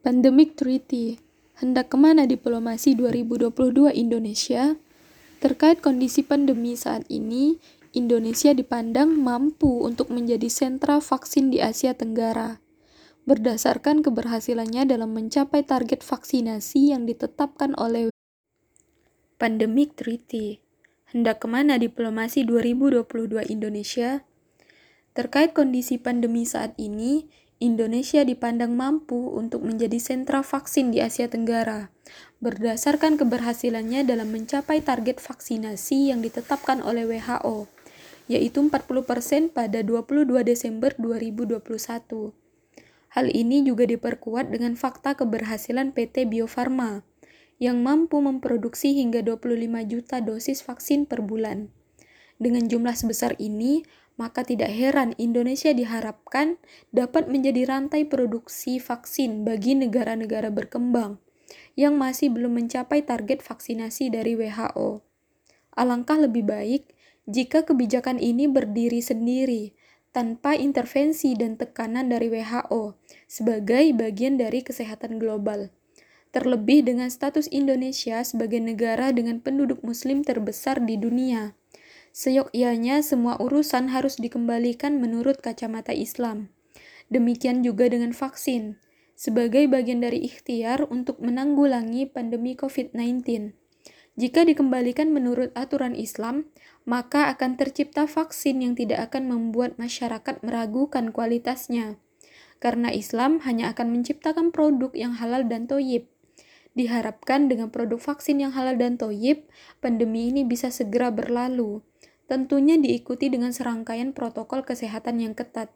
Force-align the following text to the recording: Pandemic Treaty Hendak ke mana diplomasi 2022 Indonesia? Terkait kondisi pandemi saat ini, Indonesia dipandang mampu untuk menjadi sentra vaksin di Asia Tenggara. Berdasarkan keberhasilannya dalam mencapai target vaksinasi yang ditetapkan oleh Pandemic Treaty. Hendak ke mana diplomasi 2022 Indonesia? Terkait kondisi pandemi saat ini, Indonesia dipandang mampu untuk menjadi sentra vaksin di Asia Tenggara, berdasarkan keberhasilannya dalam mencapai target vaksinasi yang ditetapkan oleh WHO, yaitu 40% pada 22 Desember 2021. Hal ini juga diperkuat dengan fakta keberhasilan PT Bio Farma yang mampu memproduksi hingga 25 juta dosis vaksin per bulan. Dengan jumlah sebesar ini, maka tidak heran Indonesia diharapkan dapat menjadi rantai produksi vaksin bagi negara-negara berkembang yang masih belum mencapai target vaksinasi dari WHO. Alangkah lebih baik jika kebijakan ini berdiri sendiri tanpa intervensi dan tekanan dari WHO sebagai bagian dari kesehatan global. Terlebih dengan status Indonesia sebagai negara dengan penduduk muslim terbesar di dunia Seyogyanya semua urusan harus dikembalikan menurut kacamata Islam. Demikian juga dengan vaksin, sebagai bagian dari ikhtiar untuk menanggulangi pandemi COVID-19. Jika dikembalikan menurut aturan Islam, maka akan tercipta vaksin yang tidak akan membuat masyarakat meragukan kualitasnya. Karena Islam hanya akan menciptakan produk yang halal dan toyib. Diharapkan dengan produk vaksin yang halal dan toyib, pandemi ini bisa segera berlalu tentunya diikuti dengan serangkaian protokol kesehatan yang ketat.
Pandemic 0.00 0.56
Treaty 0.56 1.20
Hendak 1.60 1.92
ke 1.92 2.00
mana 2.00 2.24
diplomasi 2.24 2.96
2022 2.96 3.92
Indonesia? 3.92 4.80
Terkait 5.44 5.84
kondisi 5.84 6.24
pandemi 6.24 6.72
saat 6.72 7.04
ini, 7.12 7.60
Indonesia 7.92 8.56
dipandang 8.56 9.12
mampu 9.12 9.84
untuk 9.84 10.08
menjadi 10.08 10.48
sentra 10.48 11.04
vaksin 11.04 11.52
di 11.52 11.60
Asia 11.60 11.92
Tenggara. 11.92 12.64
Berdasarkan 13.28 14.00
keberhasilannya 14.00 14.88
dalam 14.88 15.12
mencapai 15.12 15.68
target 15.68 16.00
vaksinasi 16.00 16.96
yang 16.96 17.04
ditetapkan 17.04 17.76
oleh 17.76 18.08
Pandemic 19.36 20.00
Treaty. 20.00 20.64
Hendak 21.12 21.44
ke 21.44 21.46
mana 21.52 21.76
diplomasi 21.76 22.48
2022 22.48 23.04
Indonesia? 23.52 24.24
Terkait 25.12 25.52
kondisi 25.52 26.00
pandemi 26.00 26.48
saat 26.48 26.72
ini, 26.80 27.28
Indonesia 27.60 28.24
dipandang 28.24 28.72
mampu 28.72 29.36
untuk 29.36 29.60
menjadi 29.68 30.00
sentra 30.00 30.40
vaksin 30.40 30.96
di 30.96 31.04
Asia 31.04 31.28
Tenggara, 31.28 31.92
berdasarkan 32.40 33.20
keberhasilannya 33.20 34.00
dalam 34.08 34.32
mencapai 34.32 34.80
target 34.80 35.20
vaksinasi 35.20 36.08
yang 36.08 36.24
ditetapkan 36.24 36.80
oleh 36.80 37.04
WHO, 37.04 37.68
yaitu 38.32 38.64
40% 38.64 39.52
pada 39.52 39.84
22 39.84 40.40
Desember 40.40 40.96
2021. 40.96 42.32
Hal 43.12 43.26
ini 43.28 43.60
juga 43.60 43.84
diperkuat 43.84 44.48
dengan 44.48 44.72
fakta 44.72 45.12
keberhasilan 45.12 45.92
PT 45.92 46.32
Bio 46.32 46.48
Farma 46.48 47.04
yang 47.60 47.84
mampu 47.84 48.24
memproduksi 48.24 48.96
hingga 48.96 49.20
25 49.20 49.68
juta 49.84 50.24
dosis 50.24 50.64
vaksin 50.64 51.04
per 51.04 51.20
bulan. 51.20 51.68
Dengan 52.40 52.64
jumlah 52.64 52.96
sebesar 52.96 53.36
ini, 53.36 53.84
maka 54.20 54.44
tidak 54.44 54.68
heran 54.68 55.16
Indonesia 55.16 55.72
diharapkan 55.72 56.60
dapat 56.92 57.32
menjadi 57.32 57.64
rantai 57.64 58.04
produksi 58.04 58.76
vaksin 58.76 59.48
bagi 59.48 59.72
negara-negara 59.72 60.52
berkembang 60.52 61.16
yang 61.72 61.96
masih 61.96 62.28
belum 62.28 62.60
mencapai 62.60 63.00
target 63.00 63.40
vaksinasi 63.40 64.12
dari 64.12 64.36
WHO. 64.36 65.00
Alangkah 65.72 66.20
lebih 66.20 66.44
baik 66.44 66.92
jika 67.24 67.64
kebijakan 67.64 68.20
ini 68.20 68.44
berdiri 68.44 69.00
sendiri 69.00 69.72
tanpa 70.12 70.52
intervensi 70.52 71.32
dan 71.32 71.56
tekanan 71.56 72.12
dari 72.12 72.28
WHO 72.28 73.00
sebagai 73.24 73.88
bagian 73.96 74.36
dari 74.36 74.60
kesehatan 74.60 75.16
global. 75.16 75.72
Terlebih 76.36 76.84
dengan 76.84 77.08
status 77.08 77.48
Indonesia 77.48 78.20
sebagai 78.20 78.60
negara 78.60 79.16
dengan 79.16 79.40
penduduk 79.40 79.80
muslim 79.80 80.22
terbesar 80.22 80.78
di 80.84 81.00
dunia 81.00 81.58
Seyogyanya 82.10 83.06
semua 83.06 83.38
urusan 83.38 83.94
harus 83.94 84.18
dikembalikan 84.18 84.98
menurut 84.98 85.38
kacamata 85.38 85.94
Islam. 85.94 86.50
Demikian 87.06 87.62
juga 87.62 87.86
dengan 87.86 88.10
vaksin, 88.10 88.82
sebagai 89.14 89.70
bagian 89.70 90.02
dari 90.02 90.26
ikhtiar 90.26 90.90
untuk 90.90 91.22
menanggulangi 91.22 92.10
pandemi 92.10 92.58
COVID-19. 92.58 93.54
Jika 94.18 94.42
dikembalikan 94.42 95.14
menurut 95.14 95.54
aturan 95.54 95.94
Islam, 95.94 96.50
maka 96.82 97.30
akan 97.30 97.54
tercipta 97.54 98.10
vaksin 98.10 98.58
yang 98.58 98.74
tidak 98.74 99.06
akan 99.10 99.30
membuat 99.30 99.78
masyarakat 99.78 100.42
meragukan 100.42 101.14
kualitasnya. 101.14 101.94
Karena 102.58 102.90
Islam 102.90 103.38
hanya 103.46 103.70
akan 103.70 103.94
menciptakan 103.94 104.50
produk 104.50 104.90
yang 104.98 105.14
halal 105.14 105.46
dan 105.46 105.70
toyib. 105.70 106.10
Diharapkan 106.74 107.46
dengan 107.46 107.70
produk 107.70 108.02
vaksin 108.02 108.42
yang 108.42 108.50
halal 108.50 108.74
dan 108.74 108.98
toyib, 108.98 109.46
pandemi 109.78 110.34
ini 110.34 110.42
bisa 110.42 110.74
segera 110.74 111.14
berlalu 111.14 111.86
tentunya 112.30 112.78
diikuti 112.78 113.26
dengan 113.26 113.50
serangkaian 113.50 114.14
protokol 114.14 114.62
kesehatan 114.62 115.18
yang 115.18 115.34
ketat. 115.34 115.74